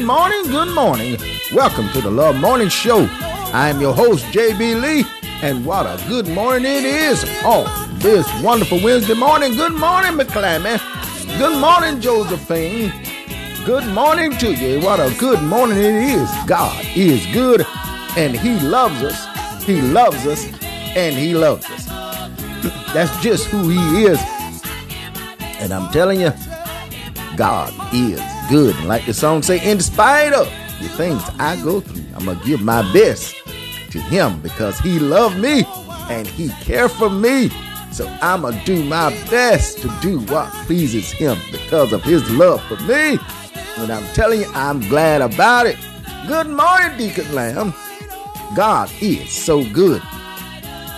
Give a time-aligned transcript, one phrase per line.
[0.00, 1.18] Good morning, good morning.
[1.52, 3.06] Welcome to the Love Morning Show.
[3.52, 5.04] I am your host, JB Lee,
[5.42, 7.22] and what a good morning it is.
[7.44, 7.66] Oh,
[7.98, 9.52] this wonderful Wednesday morning.
[9.56, 10.80] Good morning, McClammy.
[11.36, 12.90] Good morning, Josephine.
[13.66, 14.80] Good morning to you.
[14.80, 16.30] What a good morning it is.
[16.46, 17.66] God is good,
[18.16, 19.64] and He loves us.
[19.64, 20.46] He loves us,
[20.96, 21.84] and He loves us.
[22.94, 24.18] That's just who He is.
[25.60, 26.32] And I'm telling you,
[27.36, 28.74] God is good.
[28.76, 30.46] And like the song say, in spite of
[30.82, 33.34] the things I go through, I'm gonna give my best
[33.92, 35.64] to him because he loved me
[36.10, 37.50] and he cared for me.
[37.92, 42.62] So I'm gonna do my best to do what pleases him because of his love
[42.64, 43.18] for me.
[43.78, 45.76] And I'm telling you, I'm glad about it.
[46.26, 47.72] Good morning, Deacon Lamb.
[48.54, 50.02] God is so good.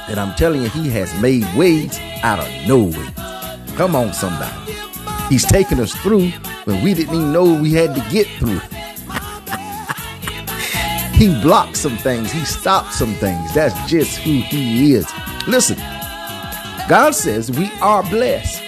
[0.08, 3.76] And I'm telling you, he has made ways out of no ways.
[3.76, 4.74] Come on, somebody.
[5.28, 6.32] He's taken us through
[6.64, 8.58] when we didn't even know we had to get through.
[11.18, 13.54] he blocked some things, he stopped some things.
[13.54, 15.06] That's just who he is.
[15.46, 15.76] Listen,
[16.88, 18.60] God says we are blessed.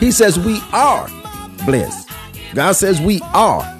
[0.00, 1.08] He says we are
[1.64, 2.08] blessed.
[2.54, 3.70] God says we are.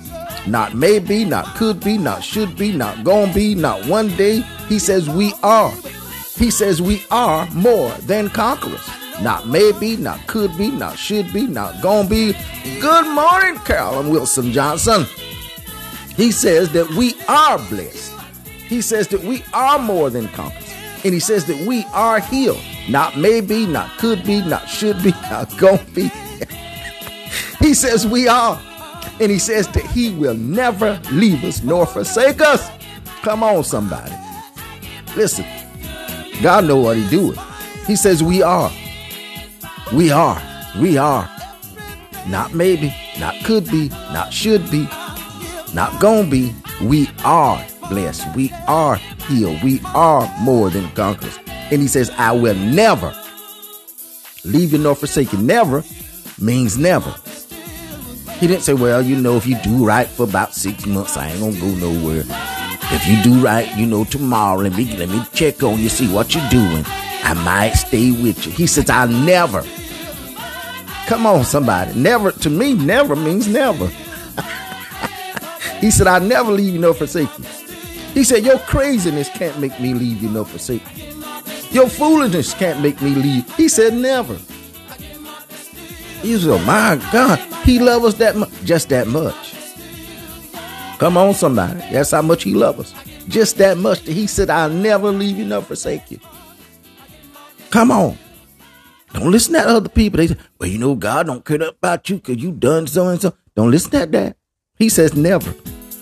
[0.47, 4.41] Not maybe, not could be, not should be, not gonna be, not one day.
[4.69, 5.73] He says we are.
[6.37, 8.87] He says we are more than conquerors.
[9.23, 12.33] Not maybe, not could be, not should be, not gonna be.
[12.81, 15.07] Good morning, Carolyn Wilson Johnson.
[16.17, 18.13] He says that we are blessed.
[18.69, 20.65] He says that we are more than conquerors.
[21.05, 22.63] And he says that we are healed.
[22.89, 26.11] Not maybe, not could be, not should be, not gonna be.
[27.61, 28.61] he says we are.
[29.21, 32.69] And he says that he will never leave us nor forsake us.
[33.23, 34.13] Come on, somebody.
[35.17, 35.47] Listen,
[36.43, 37.39] God know what he doing.
[37.87, 38.71] He says we are.
[39.93, 40.41] We are.
[40.81, 41.31] We are.
[42.27, 44.89] Not maybe, not could be, not should be,
[45.75, 46.55] not gonna be.
[46.83, 48.35] We are blessed.
[48.35, 48.97] We are
[49.29, 49.63] healed.
[49.63, 51.39] We are more than conquerors.
[51.47, 53.15] And he says, I will never
[54.45, 55.39] leave you nor forsake you.
[55.39, 55.85] Never
[56.41, 57.15] means never.
[58.39, 61.29] He didn't say, well, you know, if you do right for about six months, I
[61.29, 62.25] ain't gonna go nowhere.
[62.27, 66.13] If you do right, you know, tomorrow, let me let me check on you, see
[66.13, 66.85] what you're doing.
[67.25, 68.53] I might stay with you.
[68.53, 69.65] He says, I'll never.
[71.07, 71.99] Come on, somebody.
[71.99, 73.87] Never, to me, never means never.
[75.81, 77.45] he said, I'll never leave you nor forsake you.
[78.13, 81.15] He said, Your craziness can't make me leave you nor forsake you.
[81.71, 83.57] Your foolishness can't make me leave.
[83.57, 84.35] He said, Never.
[86.21, 88.53] He said, oh, My God, He loves us that much.
[88.65, 89.55] Just that much.
[90.99, 91.81] Come on, somebody.
[91.91, 92.95] That's how much He loves us.
[93.29, 96.21] Just that much He said, I'll never leave you nor forsake you.
[97.75, 98.17] Come on.
[99.15, 100.19] Don't listen to other people.
[100.19, 103.21] They say, well, you know, God don't care about you because you done so and
[103.21, 103.35] so.
[103.57, 104.37] Don't listen to that.
[104.79, 105.53] He says never.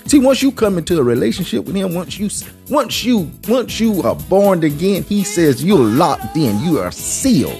[0.05, 2.29] See, once you come into a relationship with him, once you
[2.69, 7.59] once you once you are born again, he says you're locked in, you are sealed.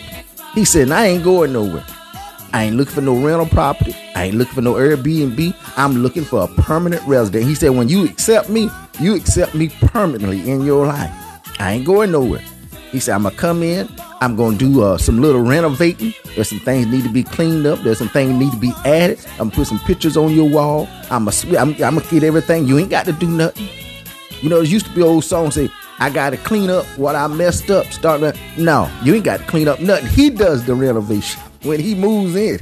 [0.53, 1.87] He said, I ain't going nowhere.
[2.53, 3.97] I ain't looking for no rental property.
[4.15, 5.55] I ain't looking for no Airbnb.
[5.79, 7.47] I'm looking for a permanent resident.
[7.47, 8.69] He said, when you accept me,
[9.01, 11.11] you accept me permanently in your life.
[11.59, 12.45] I ain't going nowhere.
[12.93, 13.89] He said, I'm gonna come in.
[14.23, 16.15] I'm gonna do uh, some little renovating.
[16.37, 17.81] There's some things need to be cleaned up.
[17.81, 19.19] There's some things need to be added.
[19.33, 20.89] I'm gonna put some pictures on your wall.
[21.11, 22.69] I'm gonna, I'm, I'm gonna get everything.
[22.69, 23.69] You ain't got to do nothing.
[24.41, 27.27] You know, there used to be old songs say, I gotta clean up what I
[27.27, 27.87] messed up.
[27.87, 30.07] Start to, no, you ain't got to clean up nothing.
[30.11, 32.61] He does the renovation when he moves in.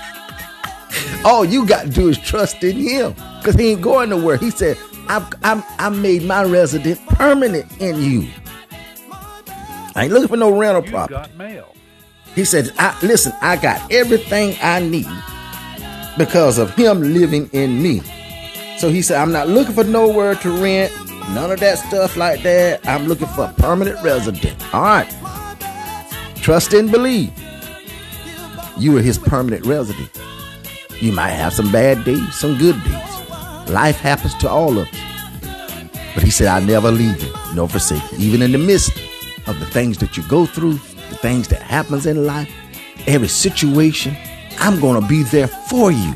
[1.26, 4.38] All you got to do is trust in him because he ain't going nowhere.
[4.38, 4.78] He said,
[5.08, 8.30] I've, I'm, I made my resident permanent in you.
[9.98, 11.14] I ain't looking for no rental You property.
[11.14, 11.74] got mail.
[12.36, 15.08] He said, I, listen, I got everything I need
[16.16, 18.00] because of him living in me.
[18.78, 20.92] So he said, I'm not looking for nowhere to rent,
[21.30, 22.86] none of that stuff like that.
[22.86, 24.54] I'm looking for a permanent resident.
[24.72, 25.10] All right.
[26.36, 27.32] Trust and believe.
[28.78, 30.08] You are his permanent resident.
[31.00, 33.68] You might have some bad days, some good days.
[33.68, 35.00] Life happens to all of us.
[36.14, 38.18] But he said, I never leave you, nor forsake you.
[38.18, 38.92] Even in the midst
[39.48, 42.52] of the things that you go through, the things that happens in life,
[43.06, 44.16] every situation,
[44.58, 46.14] I'm going to be there for you.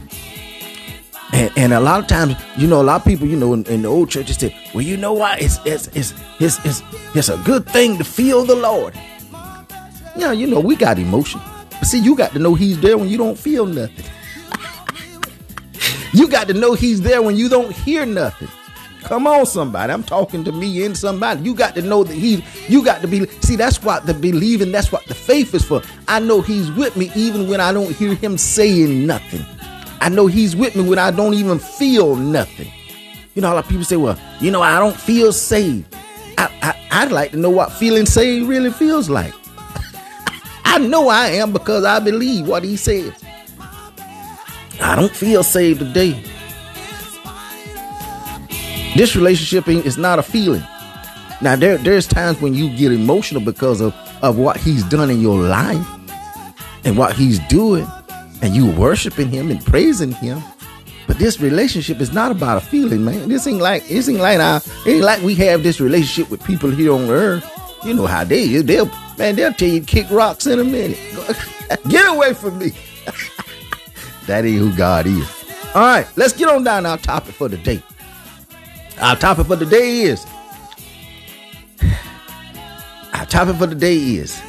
[1.33, 3.65] And, and a lot of times, you know, a lot of people, you know, in,
[3.67, 5.41] in the old churches say, well, you know what?
[5.41, 6.83] It's, it's, it's, it's, it's,
[7.15, 8.95] it's a good thing to feel the Lord.
[10.15, 11.41] Yeah, you know, we got emotion.
[11.71, 14.05] But see, you got to know he's there when you don't feel nothing.
[16.13, 18.49] you got to know he's there when you don't hear nothing.
[19.05, 19.93] Come on, somebody.
[19.93, 21.43] I'm talking to me and somebody.
[21.43, 24.73] You got to know that he, you got to be, see, that's what the believing,
[24.73, 25.83] that's what the faith is for.
[26.09, 29.45] I know he's with me even when I don't hear him saying nothing.
[30.03, 32.67] I know He's with me when I don't even feel nothing.
[33.37, 35.95] You know, a lot of people say, well, you know, I don't feel saved.
[36.37, 39.33] I, I, would like to know what feeling saved really feels like.
[40.65, 43.13] I know I am because I believe what He says.
[44.81, 46.21] I don't feel saved today.
[48.95, 50.63] This relationship is not a feeling.
[51.41, 55.21] Now there there's times when you get emotional because of, of what he's done in
[55.21, 55.87] your life
[56.85, 57.87] and what he's doing,
[58.43, 60.43] and you worshiping him and praising him.
[61.07, 63.31] But this relationship is not about a feeling, man.
[63.31, 66.71] This ain't like this ain't like our ain't like we have this relationship with people
[66.71, 67.49] here on earth.
[67.85, 68.65] You know how they is.
[68.65, 70.99] They'll man, they'll tell you kick rocks in a minute.
[71.89, 72.73] get away from me.
[74.27, 75.45] that ain't who God is.
[75.75, 77.83] All right, let's get on down our topic for the day.
[79.03, 80.25] Our topic for the day is
[83.13, 84.41] our topic for the day is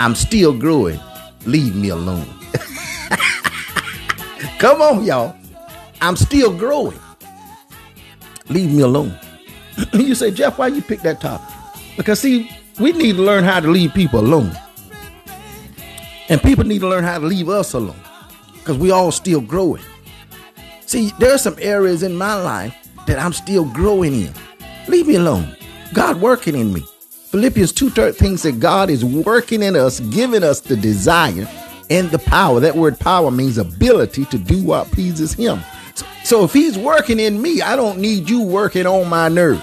[0.00, 0.98] I'm still growing.
[1.44, 2.26] Leave me alone.
[4.58, 5.36] Come on, y'all.
[6.00, 6.98] I'm still growing.
[8.48, 9.16] Leave me alone.
[9.92, 11.46] you say, Jeff, why you pick that topic?
[11.96, 12.50] Because see,
[12.80, 14.50] we need to learn how to leave people alone.
[16.28, 18.00] And people need to learn how to leave us alone.
[18.54, 19.84] Because we all still growing.
[20.86, 22.74] See, there are some areas in my life
[23.06, 24.32] that I'm still growing in.
[24.88, 25.56] Leave me alone.
[25.94, 26.82] God working in me.
[27.30, 31.48] Philippians 2.13 said God is working in us, giving us the desire
[31.90, 32.60] and the power.
[32.60, 35.60] That word power means ability to do what pleases him.
[35.94, 39.62] So, so if he's working in me, I don't need you working on my nerves.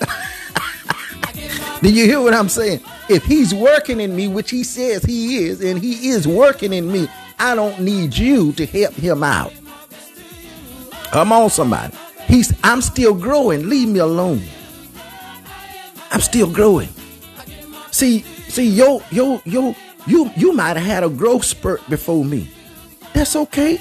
[1.80, 2.80] Do you hear what I'm saying?
[3.08, 6.90] If he's working in me, which he says he is, and he is working in
[6.90, 7.08] me,
[7.38, 9.52] I don't need you to help him out.
[11.10, 11.96] Come on, somebody.
[12.28, 13.68] He's I'm still growing.
[13.68, 14.42] Leave me alone.
[16.10, 16.90] I'm still growing.
[17.90, 19.74] See, see, yo, yo, yo,
[20.06, 22.50] you you might have had a growth spurt before me.
[23.14, 23.80] That's okay.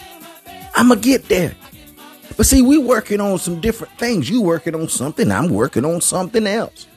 [0.75, 1.55] I'ma get there.
[2.37, 4.29] But see, we working on some different things.
[4.29, 6.87] You working on something, I'm working on something else.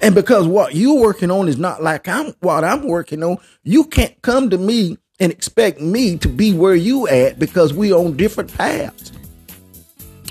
[0.00, 3.84] And because what you working on is not like I'm what I'm working on, you
[3.84, 8.16] can't come to me and expect me to be where you at because we on
[8.16, 9.12] different paths.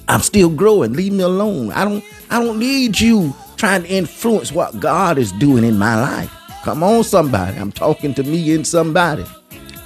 [0.07, 0.94] I'm still growing.
[0.94, 1.72] Leave me alone.
[1.72, 6.00] I don't I don't need you trying to influence what God is doing in my
[6.00, 6.31] life.
[6.63, 7.57] Come on, somebody.
[7.57, 9.25] I'm talking to me and somebody.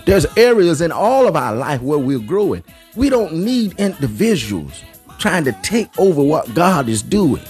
[0.06, 2.64] There's areas in all of our life where we're growing.
[2.96, 4.84] We don't need individuals
[5.20, 7.44] trying to take over what God is doing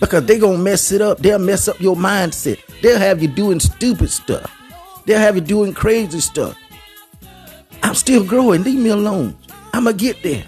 [0.00, 1.18] because they're going to mess it up.
[1.18, 2.60] They'll mess up your mindset.
[2.82, 4.52] They'll have you doing stupid stuff.
[5.06, 6.58] They'll have you doing crazy stuff.
[7.82, 8.62] I'm still growing.
[8.64, 9.36] Leave me alone.
[9.72, 10.44] I'm going to get there.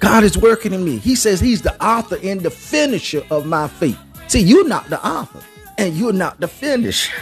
[0.00, 0.98] God is working in me.
[0.98, 3.98] He says He's the author and the finisher of my faith.
[4.28, 5.40] See, you're not the author
[5.78, 7.14] and you're not the finisher.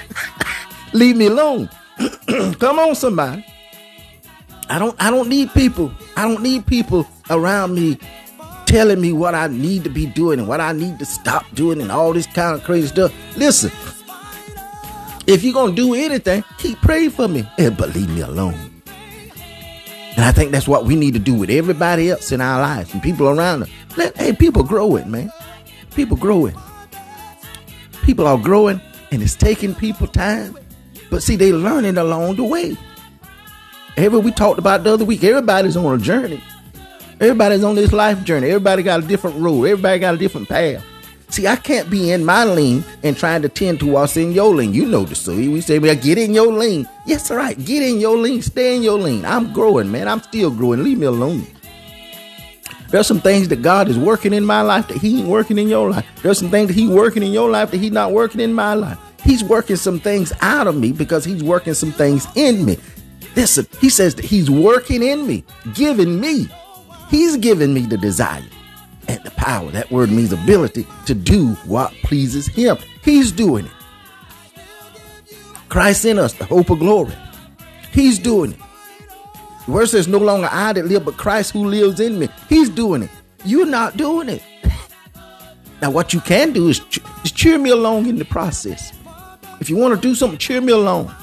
[0.92, 1.68] Leave me alone.
[2.58, 3.44] Come on, somebody.
[4.70, 5.92] I don't I don't need people.
[6.16, 7.98] I don't need people around me
[8.66, 11.80] telling me what I need to be doing and what I need to stop doing
[11.80, 13.14] and all this kind of crazy stuff.
[13.36, 13.72] Listen,
[15.26, 18.67] if you're gonna do anything, keep praying for me and but leave me alone.
[20.18, 22.92] And I think that's what we need to do with everybody else in our lives
[22.92, 23.70] and people around us.
[23.96, 25.30] Let, hey, people growing, man.
[25.94, 26.56] People growing.
[28.02, 28.80] People are growing
[29.12, 30.58] and it's taking people time.
[31.08, 32.76] But see, they learning along the way.
[33.96, 36.42] Every we talked about the other week, everybody's on a journey.
[37.20, 38.48] Everybody's on this life journey.
[38.48, 39.66] Everybody got a different road.
[39.66, 40.84] Everybody got a different path.
[41.30, 44.54] See, I can't be in my lane and trying to tend to what's in your
[44.54, 44.72] lane.
[44.72, 45.48] You know the story.
[45.48, 46.88] We say, well, get in your lane.
[47.06, 47.56] Yes, all right.
[47.64, 48.40] Get in your lane.
[48.40, 49.24] Stay in your lane.
[49.26, 50.08] I'm growing, man.
[50.08, 50.82] I'm still growing.
[50.82, 51.46] Leave me alone.
[52.90, 55.68] There's some things that God is working in my life that He ain't working in
[55.68, 56.06] your life.
[56.22, 58.72] There's some things that He working in your life that He's not working in my
[58.72, 58.98] life.
[59.22, 62.78] He's working some things out of me because He's working some things in me.
[63.36, 65.44] Listen, He says that He's working in me,
[65.74, 66.48] giving me.
[67.10, 68.42] He's giving me the desire
[69.48, 69.70] power.
[69.70, 72.76] That word means ability to do what pleases him.
[73.02, 73.72] He's doing it.
[75.70, 77.14] Christ in us, the hope of glory.
[77.90, 78.58] He's doing it.
[79.64, 82.28] The word says, no longer I that live, but Christ who lives in me.
[82.50, 83.10] He's doing it.
[83.46, 84.42] You're not doing it.
[85.80, 88.92] now, what you can do is, ch- is cheer me along in the process.
[89.60, 91.14] If you want to do something, cheer me along.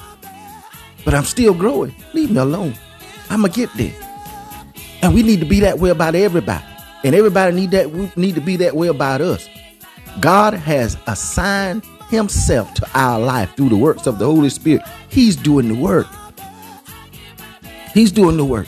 [1.04, 1.94] But I'm still growing.
[2.12, 2.74] Leave me alone.
[3.30, 3.94] I'm going to get there.
[5.02, 6.64] And we need to be that way about everybody.
[7.06, 9.48] And everybody need that we need to be that way about us.
[10.18, 14.82] God has assigned himself to our life through the works of the Holy Spirit.
[15.08, 16.08] He's doing the work.
[17.94, 18.66] He's doing the work.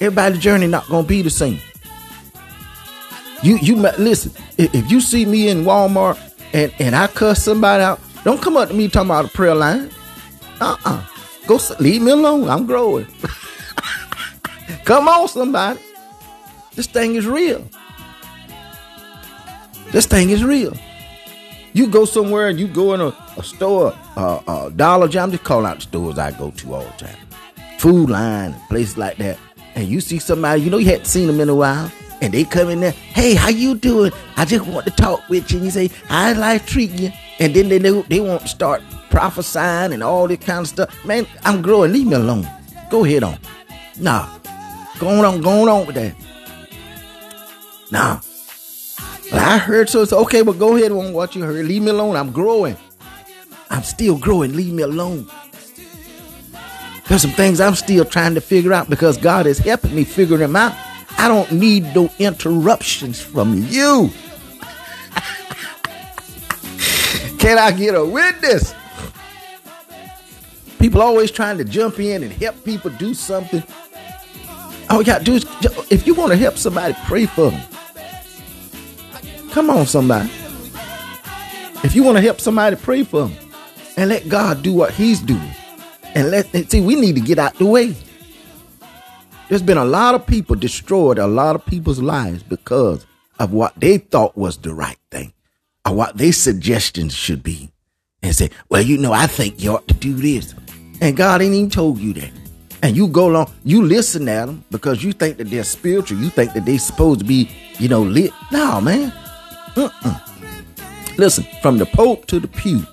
[0.00, 1.60] Everybody's journey not gonna be the same.
[3.44, 4.32] You you listen.
[4.58, 6.18] If you see me in Walmart
[6.52, 9.54] and and I cuss somebody out, don't come up to me talking about a prayer
[9.54, 9.90] line.
[10.60, 11.06] Uh uh
[11.46, 12.48] Go leave me alone.
[12.48, 13.06] I'm growing.
[14.84, 15.78] Come on, somebody.
[16.74, 17.64] This thing is real.
[19.92, 20.74] This thing is real.
[21.72, 25.30] You go somewhere and you go in a, a store, uh, uh, Dollar General, I'm
[25.32, 27.16] just calling out the stores I go to all the time.
[27.78, 29.38] Food Lion, places like that.
[29.74, 31.90] And you see somebody, you know you hadn't seen them in a while,
[32.20, 34.12] and they come in there, hey, how you doing?
[34.36, 35.58] I just want to talk with you.
[35.58, 37.10] And you say, I like treating you?
[37.38, 41.04] And then they, they, they want to start prophesying and all this kind of stuff.
[41.04, 41.92] Man, I'm growing.
[41.92, 42.48] Leave me alone.
[42.90, 43.38] Go ahead on.
[43.98, 44.28] Nah.
[44.98, 46.14] Going on, going on with that.
[47.90, 48.20] Nah.
[49.32, 50.02] I heard so.
[50.02, 51.66] It's okay, but go ahead on what you heard.
[51.66, 52.16] Leave me alone.
[52.16, 52.76] I'm growing.
[53.70, 54.54] I'm still growing.
[54.54, 55.28] Leave me alone.
[57.08, 60.36] There's some things I'm still trying to figure out because God is helping me figure
[60.36, 60.74] them out.
[61.18, 64.10] I don't need no interruptions from you.
[67.38, 68.74] Can I get a witness?
[70.78, 73.62] People always trying to jump in and help people do something.
[74.90, 75.46] All you gotta do is,
[75.90, 77.60] if you want to help somebody, pray for them.
[79.54, 80.28] Come on, somebody.
[81.84, 83.38] If you want to help somebody, pray for them.
[83.96, 85.48] And let God do what He's doing.
[86.16, 87.94] And let see, we need to get out the way.
[89.48, 93.06] There's been a lot of people destroyed, a lot of people's lives because
[93.38, 95.32] of what they thought was the right thing
[95.86, 97.70] or what their suggestions should be.
[98.24, 100.52] And say, well, you know, I think you ought to do this.
[101.00, 102.32] And God ain't even told you that.
[102.82, 106.18] And you go along, you listen at them because you think that they're spiritual.
[106.18, 108.32] You think that they're supposed to be, you know, lit.
[108.50, 109.12] No, man.
[111.16, 112.86] Listen, from the Pope to the pew,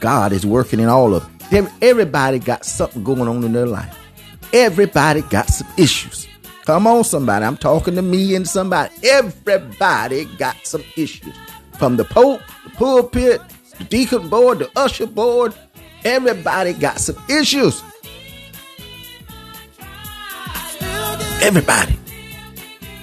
[0.00, 1.68] God is working in all of them.
[1.82, 3.98] Everybody got something going on in their life.
[4.52, 6.28] Everybody got some issues.
[6.64, 7.44] Come on, somebody.
[7.44, 8.94] I'm talking to me and somebody.
[9.02, 11.34] Everybody got some issues.
[11.78, 13.40] From the Pope, the pulpit,
[13.78, 15.54] the deacon board, the usher board,
[16.04, 17.82] everybody got some issues.
[21.42, 21.98] Everybody.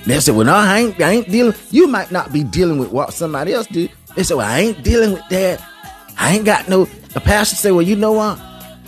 [0.06, 1.54] They said, well, no, I ain't, I ain't dealing.
[1.70, 3.92] You might not be dealing with what somebody else did.
[4.16, 5.64] They said, well, I ain't dealing with that.
[6.18, 6.86] I ain't got no.
[6.86, 8.40] The pastor said, well, you know what?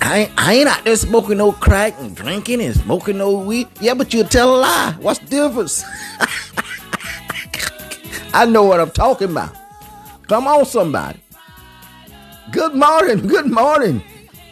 [0.02, 3.68] I ain't, I ain't out there smoking no crack and drinking and smoking no weed.
[3.80, 4.96] Yeah, but you tell a lie.
[5.00, 5.84] What's the difference?
[8.34, 9.56] I know what I'm talking about.
[10.28, 11.20] Come on, somebody.
[12.52, 13.28] Good morning.
[13.28, 14.04] Good morning,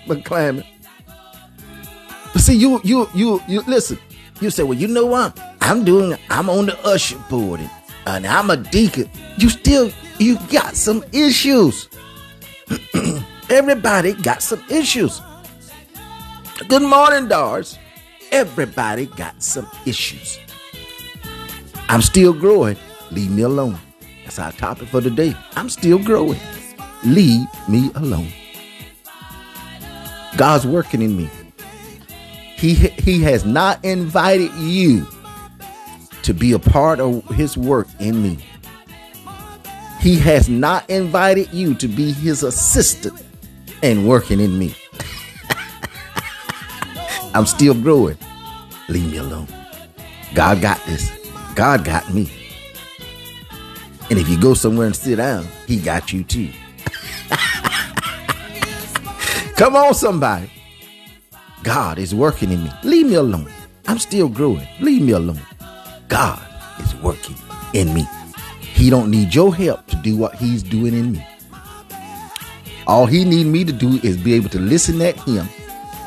[0.06, 0.66] McClammon.
[2.34, 3.98] But see, you, you, you, you, listen.
[4.42, 5.40] You say, well, you know what?
[5.62, 7.70] I'm doing, I'm on the usher board and,
[8.08, 9.08] and I'm a deacon.
[9.38, 11.88] You still, you got some issues.
[13.52, 15.22] Everybody got some issues.
[16.68, 17.78] Good morning, Dars.
[18.32, 20.40] Everybody got some issues.
[21.88, 22.78] I'm still growing.
[23.12, 23.78] Leave me alone.
[24.24, 25.36] That's our topic for today.
[25.56, 26.40] I'm still growing.
[27.06, 28.32] Leave me alone.
[30.36, 31.30] God's working in me.
[32.62, 35.08] He, he has not invited you
[36.22, 38.38] to be a part of his work in me.
[40.00, 43.20] He has not invited you to be his assistant
[43.82, 44.76] and working in me.
[47.34, 48.20] I'm still growing.
[48.90, 49.48] Leave me alone.
[50.36, 51.10] God got this.
[51.56, 52.32] God got me.
[54.12, 56.52] And if you go somewhere and sit down, he got you too.
[59.56, 60.52] Come on, somebody.
[61.64, 62.72] God is working in me.
[62.84, 63.52] Leave me alone.
[63.88, 64.68] I'm still growing.
[64.80, 65.42] Leave me alone.
[66.08, 66.42] God
[66.80, 67.36] is working
[67.74, 68.08] in me.
[68.60, 71.26] He don't need your help to do what he's doing in me.
[72.88, 75.48] All he need me to do is be able to listen at him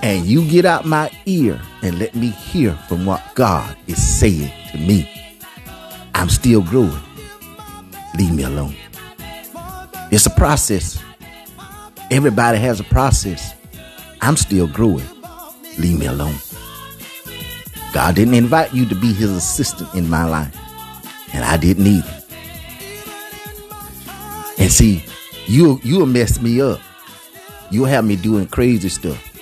[0.02, 4.52] and you get out my ear and let me hear from what God is saying
[4.72, 5.08] to me.
[6.14, 7.00] I'm still growing.
[8.18, 8.74] Leave me alone.
[10.10, 11.02] It's a process.
[12.10, 13.54] Everybody has a process.
[14.20, 15.13] I'm still growing.
[15.78, 16.36] Leave me alone.
[17.92, 20.56] God didn't invite you to be his assistant in my life.
[21.32, 22.22] And I didn't either.
[24.58, 25.04] And see,
[25.46, 26.80] you you'll mess me up.
[27.70, 29.33] You'll have me doing crazy stuff.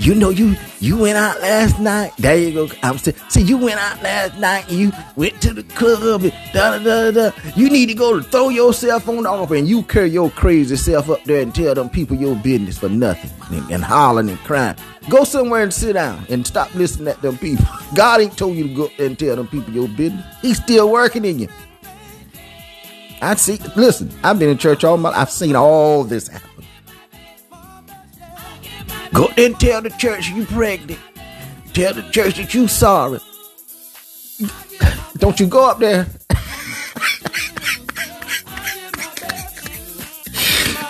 [0.00, 2.12] You know you you went out last night.
[2.18, 2.68] There you go.
[2.84, 6.32] I'm saying, see, you went out last night and you went to the club and
[6.52, 7.30] da da da da.
[7.56, 10.76] You need to go to throw yourself on the offer and you carry your crazy
[10.76, 14.38] self up there and tell them people your business for nothing and, and hollering and
[14.40, 14.76] crying.
[15.10, 17.66] Go somewhere and sit down and stop listening at them people.
[17.94, 20.24] God ain't told you to go and tell them people your business.
[20.42, 21.48] He's still working in you.
[23.20, 23.58] I see.
[23.74, 25.10] Listen, I've been in church all my.
[25.10, 26.47] I've seen all this happen.
[29.12, 31.00] Go and tell the church you pregnant.
[31.72, 33.20] Tell the church that you sorry.
[35.16, 36.06] Don't you go up there.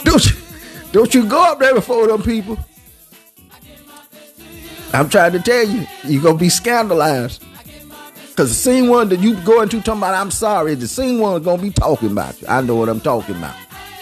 [0.05, 0.37] don't you,
[0.93, 2.59] don't you go up there before them people.
[4.93, 7.45] I'm trying to tell you, you're gonna be scandalized.
[8.37, 11.43] Cause the same one that you going to talking about, I'm sorry, the same one
[11.43, 12.47] gonna be talking about you.
[12.49, 13.57] I know what I'm talking about.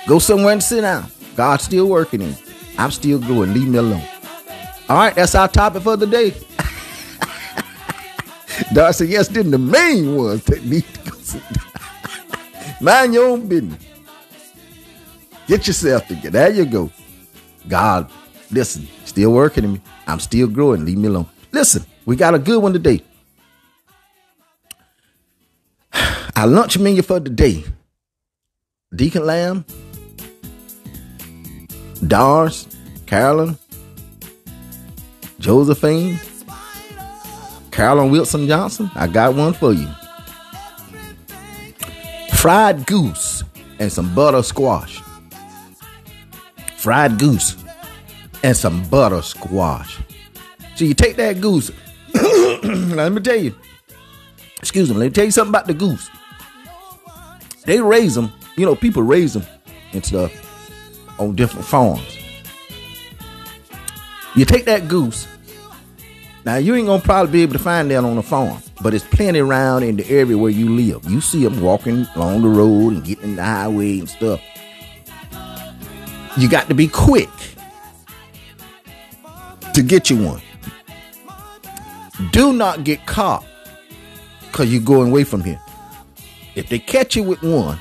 [0.06, 1.10] Go somewhere and sit down.
[1.36, 2.36] God's still working in.
[2.78, 3.52] I'm still growing.
[3.54, 4.02] Leave me alone.
[4.88, 6.34] All right, that's our topic for the day.
[8.74, 11.66] Darcy, yes, then the main ones that need to go sit down.
[12.80, 13.82] Mind your own business.
[15.46, 16.30] Get yourself together.
[16.30, 16.90] There you go.
[17.68, 18.10] God,
[18.50, 19.80] listen, still working in me.
[20.06, 20.84] I'm still growing.
[20.84, 21.26] Leave me alone.
[21.52, 23.02] Listen, we got a good one today.
[26.36, 27.64] Our lunch menu for today
[28.94, 29.64] Deacon Lamb,
[32.08, 32.68] Dars,
[33.06, 33.58] Carolyn,
[35.38, 36.18] Josephine,
[37.70, 38.90] Carolyn Wilson Johnson.
[38.94, 39.88] I got one for you.
[42.34, 43.44] Fried goose
[43.78, 45.02] and some butter squash.
[46.76, 47.56] Fried goose
[48.42, 49.98] and some butter squash.
[50.76, 51.70] So you take that goose.
[52.14, 53.54] let me tell you.
[54.58, 54.96] Excuse me.
[54.96, 56.08] Let me tell you something about the goose.
[57.64, 59.44] They raise them, you know, people raise them
[59.92, 60.45] and stuff
[61.18, 62.18] on different farms.
[64.34, 65.26] You take that goose.
[66.44, 69.04] Now you ain't gonna probably be able to find that on a farm, but it's
[69.04, 71.10] plenty around in the area where you live.
[71.10, 74.40] You see them walking along the road and getting in the highway and stuff.
[76.36, 77.30] You got to be quick
[79.72, 80.42] to get you one.
[82.30, 83.44] Do not get caught
[84.42, 85.60] because you're going away from here.
[86.54, 87.78] If they catch you with one,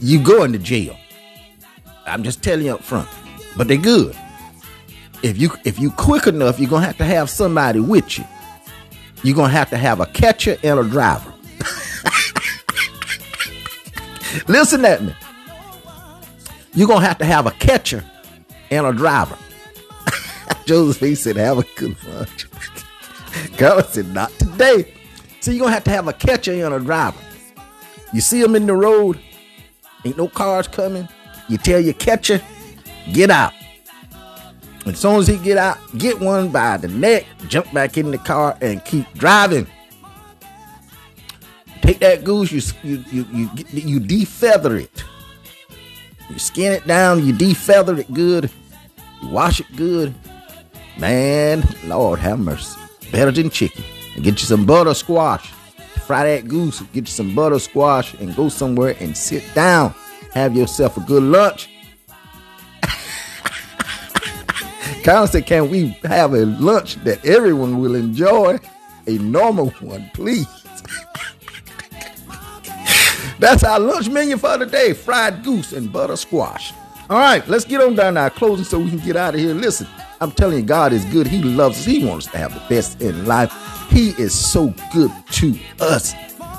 [0.00, 0.96] you go into jail.
[2.06, 3.08] I'm just telling you up front.
[3.56, 4.16] But they're good.
[5.22, 8.24] If you if you quick enough, you're gonna have to have somebody with you.
[9.22, 11.32] You're gonna have to have a catcher and a driver.
[14.48, 15.14] Listen at me.
[16.74, 18.04] You're gonna have to have a catcher
[18.70, 19.38] and a driver.
[20.66, 22.46] Josephine said, have a good lunch.
[23.56, 24.92] God said, not today.
[25.40, 27.18] So you're gonna have to have a catcher and a driver.
[28.12, 29.18] You see them in the road,
[30.04, 31.08] ain't no cars coming.
[31.48, 32.40] You tell your catcher,
[33.12, 33.52] get out.
[34.84, 38.18] As soon as he get out, get one by the neck, jump back in the
[38.18, 39.66] car, and keep driving.
[41.82, 45.04] Take that goose, you you you you, you defeather it.
[46.30, 48.50] You skin it down, you defeather it good,
[49.22, 50.14] you wash it good.
[50.98, 52.78] Man, Lord have mercy.
[53.12, 53.84] Better than chicken
[54.16, 55.52] and get you some butter squash.
[56.06, 59.94] Fry that goose, get you some butter squash, and go somewhere and sit down.
[60.36, 61.70] Have yourself a good lunch.
[65.02, 68.58] Kyle said, Can we have a lunch that everyone will enjoy?
[69.06, 70.46] A normal one, please.
[73.38, 76.74] That's our lunch menu for today fried goose and butter squash.
[77.08, 79.40] All right, let's get on down to our closing so we can get out of
[79.40, 79.54] here.
[79.54, 79.86] Listen,
[80.20, 81.26] I'm telling you, God is good.
[81.26, 81.86] He loves us.
[81.86, 83.54] He wants us to have the best in life.
[83.88, 86.14] He is so good to us.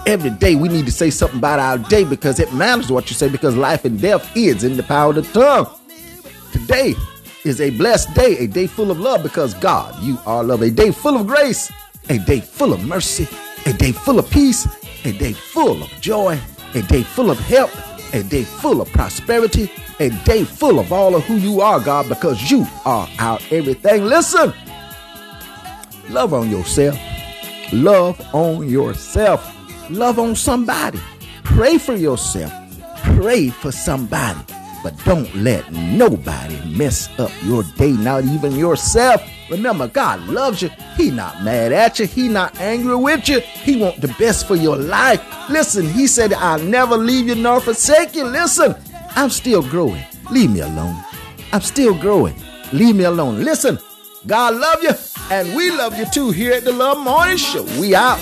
[0.08, 3.14] Every day we need to say something about our day because it matters what you
[3.14, 5.68] say because life and death is in the power of the tongue.
[6.54, 6.96] Today
[7.44, 10.62] is a blessed day, a day full of love because God, you are love.
[10.62, 11.70] A day full of grace,
[12.08, 13.28] a day full of mercy,
[13.66, 14.66] a day full of peace,
[15.04, 16.40] a day full of joy,
[16.74, 17.72] a day full of help,
[18.14, 22.08] a day full of prosperity, a day full of all of who you are, God,
[22.08, 24.06] because you are our everything.
[24.06, 24.54] Listen,
[26.10, 26.98] love on yourself.
[27.74, 29.57] Love on yourself.
[29.90, 31.00] Love on somebody.
[31.44, 32.52] Pray for yourself.
[33.04, 34.40] Pray for somebody.
[34.84, 39.22] But don't let nobody mess up your day, not even yourself.
[39.50, 40.70] Remember, God loves you.
[40.96, 42.06] He not mad at you.
[42.06, 43.40] He not angry with you.
[43.40, 45.22] He want the best for your life.
[45.50, 48.26] Listen, he said, I'll never leave you nor forsake you.
[48.26, 48.76] Listen,
[49.16, 50.04] I'm still growing.
[50.32, 50.96] Leave me alone.
[51.54, 52.36] I'm still growing.
[52.74, 53.44] Leave me alone.
[53.44, 53.80] Listen,
[54.26, 54.92] God love you,
[55.32, 57.64] and we love you too here at the Love Morning Show.
[57.80, 58.20] We out.